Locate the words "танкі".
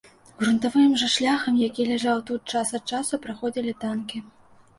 3.87-4.25